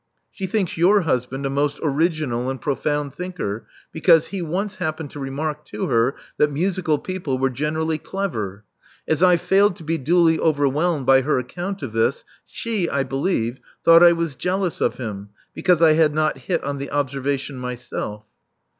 [0.31, 5.19] She thinks your husband a most ori'^inal and profound thinker because he once happened to
[5.19, 8.63] remark to her that musical people were generally clever.
[9.07, 13.59] As I failed to be duly overwhelmed by her account of this, she, I believe,
[13.85, 18.23] thought I was jealous of him because I had not hit on the observation myself.'